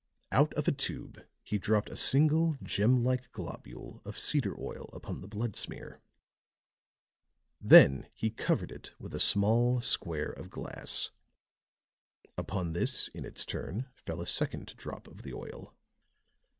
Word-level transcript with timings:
Out 0.31 0.51
of 0.55 0.67
a 0.67 0.71
tube 0.71 1.27
he 1.43 1.59
dropped 1.59 1.87
a 1.91 1.95
single 1.95 2.57
gem 2.63 3.03
like 3.03 3.31
globule 3.31 4.01
of 4.03 4.17
cedar 4.17 4.59
oil 4.59 4.89
upon 4.93 5.21
the 5.21 5.27
blood 5.27 5.55
smear; 5.55 6.01
then 7.61 8.07
he 8.15 8.31
covered 8.31 8.71
it 8.71 8.95
with 8.99 9.13
a 9.13 9.19
small 9.19 9.79
square 9.79 10.31
of 10.31 10.49
glass; 10.49 11.11
upon 12.35 12.73
this 12.73 13.09
in 13.09 13.25
its 13.25 13.45
turn 13.45 13.89
fell 13.93 14.21
a 14.21 14.25
second 14.25 14.75
drop 14.75 15.07
of 15.07 15.21
the 15.21 15.33
oil. 15.35 15.75